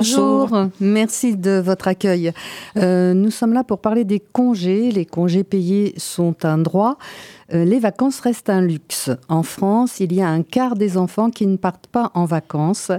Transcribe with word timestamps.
Bonjour, 0.00 0.48
merci 0.80 1.36
de 1.36 1.60
votre 1.60 1.86
accueil. 1.86 2.32
Euh, 2.78 3.12
nous 3.12 3.30
sommes 3.30 3.52
là 3.52 3.64
pour 3.64 3.80
parler 3.80 4.04
des 4.04 4.18
congés. 4.18 4.90
Les 4.90 5.04
congés 5.04 5.44
payés 5.44 5.92
sont 5.98 6.46
un 6.46 6.56
droit. 6.56 6.96
Euh, 7.52 7.66
les 7.66 7.78
vacances 7.78 8.20
restent 8.20 8.48
un 8.48 8.62
luxe. 8.62 9.10
En 9.28 9.42
France, 9.42 10.00
il 10.00 10.14
y 10.14 10.22
a 10.22 10.28
un 10.30 10.42
quart 10.42 10.74
des 10.74 10.96
enfants 10.96 11.28
qui 11.28 11.46
ne 11.46 11.58
partent 11.58 11.88
pas 11.88 12.12
en 12.14 12.24
vacances. 12.24 12.90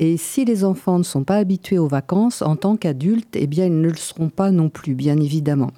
Et 0.00 0.16
si 0.16 0.44
les 0.44 0.64
enfants 0.64 0.98
ne 0.98 1.04
sont 1.04 1.22
pas 1.22 1.36
habitués 1.36 1.78
aux 1.78 1.86
vacances, 1.86 2.42
en 2.42 2.56
tant 2.56 2.74
qu'adultes, 2.74 3.36
eh 3.36 3.46
bien, 3.46 3.66
ils 3.66 3.80
ne 3.80 3.88
le 3.88 3.96
seront 3.96 4.28
pas 4.28 4.50
non 4.50 4.68
plus, 4.68 4.96
bien 4.96 5.20
évidemment. 5.20 5.70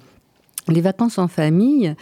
Les 0.67 0.81
vacances 0.81 1.17
en 1.17 1.27
famille, 1.27 1.95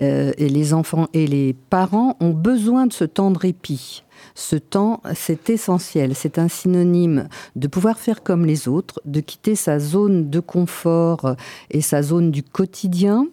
euh, 0.00 0.32
et 0.38 0.48
les 0.48 0.72
enfants 0.72 1.08
et 1.12 1.26
les 1.26 1.54
parents 1.70 2.16
ont 2.20 2.30
besoin 2.30 2.86
de 2.86 2.92
ce 2.92 3.04
temps 3.04 3.30
de 3.30 3.38
répit. 3.38 4.04
Ce 4.34 4.56
temps, 4.56 5.02
c'est 5.14 5.50
essentiel. 5.50 6.14
C'est 6.14 6.38
un 6.38 6.48
synonyme 6.48 7.28
de 7.56 7.68
pouvoir 7.68 7.98
faire 7.98 8.22
comme 8.22 8.46
les 8.46 8.68
autres, 8.68 9.00
de 9.04 9.20
quitter 9.20 9.54
sa 9.54 9.78
zone 9.78 10.30
de 10.30 10.40
confort 10.40 11.36
et 11.70 11.80
sa 11.80 12.02
zone 12.02 12.30
du 12.30 12.42
quotidien. 12.42 13.28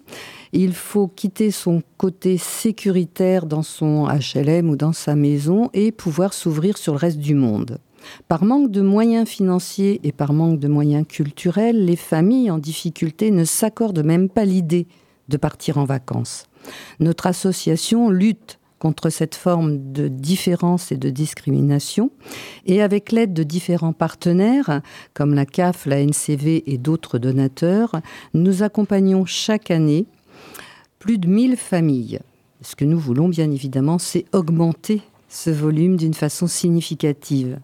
Il 0.52 0.74
faut 0.74 1.08
quitter 1.08 1.52
son 1.52 1.82
côté 1.98 2.38
sécuritaire 2.38 3.46
dans 3.46 3.64
son 3.64 4.08
HLM 4.08 4.70
ou 4.70 4.76
dans 4.76 4.94
sa 4.94 5.16
maison 5.16 5.70
et 5.74 5.92
pouvoir 5.92 6.34
s'ouvrir 6.34 6.78
sur 6.78 6.94
le 6.94 7.00
reste 7.00 7.20
du 7.20 7.34
monde. 7.34 7.80
Par 8.28 8.44
manque 8.44 8.72
de 8.72 8.82
moyens 8.82 9.28
financiers 9.28 10.00
et 10.04 10.12
par 10.12 10.34
manque 10.34 10.60
de 10.60 10.68
moyens 10.68 11.06
culturels, 11.08 11.86
les 11.86 11.96
familles 11.96 12.52
en 12.52 12.58
difficulté 12.58 13.32
ne 13.32 13.46
s'accordent 13.46 14.04
même 14.04 14.30
pas 14.30 14.46
l'idée 14.46 14.88
de 15.30 15.38
partir 15.38 15.78
en 15.78 15.86
vacances. 15.86 16.46
Notre 17.00 17.28
association 17.28 18.10
lutte 18.10 18.60
contre 18.84 19.10
cette 19.10 19.36
forme 19.36 19.94
de 19.94 20.10
différence 20.10 20.92
et 20.92 20.98
de 20.98 21.10
discrimination. 21.10 22.12
Et 22.66 22.82
avec 22.82 23.14
l'aide 23.14 23.34
de 23.34 23.44
différents 23.44 23.94
partenaires, 23.94 24.82
comme 25.14 25.34
la 25.34 25.46
CAF, 25.46 25.86
la 25.86 26.04
NCV 26.04 26.70
et 26.70 26.78
d'autres 26.78 27.18
donateurs, 27.18 28.02
nous 28.34 28.62
accompagnons 28.62 29.24
chaque 29.26 29.72
année 29.72 30.06
plus 31.00 31.18
de 31.18 31.30
1000 31.30 31.56
familles. 31.56 32.20
Ce 32.60 32.76
que 32.76 32.84
nous 32.84 33.00
voulons, 33.00 33.30
bien 33.30 33.50
évidemment, 33.52 34.00
c'est 34.00 34.26
augmenter 34.34 35.02
ce 35.34 35.50
volume 35.50 35.98
d'une 35.98 36.14
façon 36.14 36.48
significative. 36.48 37.60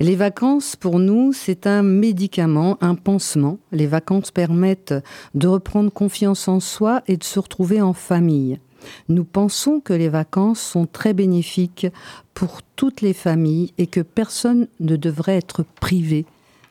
Les 0.00 0.16
vacances, 0.16 0.76
pour 0.76 0.98
nous, 0.98 1.32
c'est 1.32 1.66
un 1.66 1.82
médicament, 1.82 2.78
un 2.80 2.94
pansement. 2.94 3.58
Les 3.72 3.86
vacances 3.86 4.30
permettent 4.30 4.94
de 5.34 5.48
reprendre 5.48 5.92
confiance 5.92 6.46
en 6.48 6.60
soi 6.60 7.02
et 7.08 7.16
de 7.16 7.24
se 7.24 7.38
retrouver 7.38 7.80
en 7.80 7.92
famille. 7.92 8.60
Nous 9.08 9.24
pensons 9.24 9.80
que 9.80 9.92
les 9.92 10.08
vacances 10.08 10.60
sont 10.60 10.86
très 10.86 11.14
bénéfiques 11.14 11.88
pour 12.34 12.62
toutes 12.76 13.00
les 13.00 13.12
familles 13.12 13.72
et 13.76 13.88
que 13.88 14.00
personne 14.00 14.68
ne 14.78 14.96
devrait 14.96 15.36
être 15.36 15.64
privé 15.80 16.26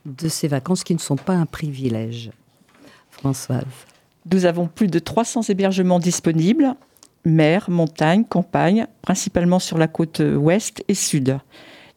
de 0.05 0.30
ces 0.30 0.48
vacances 0.48 0.86
qui 0.86 0.94
ne 0.94 1.00
sont 1.00 1.17
pas 1.17 1.36
un 1.36 1.45
privilège. 1.45 2.31
Françoise. 3.11 3.66
Nous 4.31 4.45
avons 4.45 4.67
plus 4.67 4.88
de 4.88 5.00
300 5.00 5.44
hébergements 5.50 6.00
disponibles, 6.00 6.75
mer, 7.25 7.69
montagne, 7.69 8.23
campagne, 8.23 8.87
principalement 9.01 9.59
sur 9.59 9.77
la 9.77 9.87
côte 9.87 10.21
ouest 10.21 10.83
et 10.87 10.93
sud. 10.93 11.37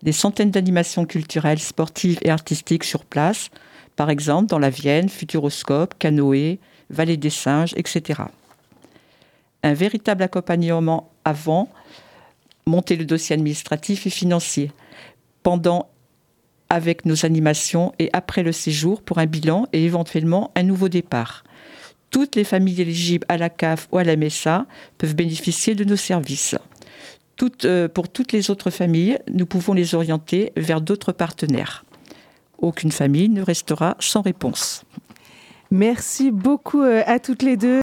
Des 0.02 0.12
centaines 0.12 0.50
d'animations 0.50 1.04
culturelles, 1.04 1.58
sportives 1.58 2.18
et 2.22 2.30
artistiques 2.30 2.84
sur 2.84 3.04
place, 3.04 3.50
par 3.96 4.10
exemple 4.10 4.46
dans 4.46 4.58
la 4.58 4.70
Vienne, 4.70 5.08
Futuroscope, 5.08 5.94
Canoë, 5.98 6.58
Vallée 6.88 7.16
des 7.16 7.30
Singes, 7.30 7.74
etc 7.77 8.22
un 9.62 9.74
véritable 9.74 10.22
accompagnement 10.22 11.10
avant, 11.24 11.68
monter 12.66 12.96
le 12.96 13.05
dossier 13.05 13.34
administratif 13.34 14.06
et 14.06 14.10
financier, 14.10 14.72
pendant 15.42 15.88
avec 16.68 17.05
nos 17.05 17.27
animations 17.27 17.92
et 17.98 18.10
après 18.12 18.42
le 18.42 18.52
séjour 18.52 19.02
pour 19.02 19.18
un 19.18 19.27
bilan 19.27 19.66
et 19.72 19.84
éventuellement 19.84 20.52
un 20.55 20.62
nouveau 20.62 20.88
départ. 20.88 21.42
Toutes 22.11 22.36
les 22.36 22.44
familles 22.44 22.80
éligibles 22.80 23.27
à 23.28 23.36
la 23.36 23.48
CAF 23.48 23.89
ou 23.92 23.98
à 23.98 24.05
la 24.05 24.16
MESA 24.16 24.66
peuvent 24.98 25.14
bénéficier 25.14 25.75
de 25.75 25.84
nos 25.84 25.96
services. 25.96 26.57
Euh, 27.64 27.89
pour 27.89 28.08
toutes 28.08 28.33
les 28.33 28.51
autres 28.51 28.70
familles, 28.70 29.18
nous 29.33 29.46
pouvons 29.46 29.73
les 29.73 29.95
orienter 29.95 30.52
vers 30.57 30.80
d'autres 30.80 31.12
partenaires. 31.12 31.84
Aucune 32.58 32.92
famille 32.92 33.29
ne 33.29 33.42
restera 33.42 33.96
sans 33.98 34.20
réponse. 34.20 34.84
Merci 35.70 36.30
beaucoup 36.30 36.83
euh, 36.83 37.02
à 37.07 37.18
toutes 37.18 37.42
les 37.42 37.57
deux. 37.57 37.79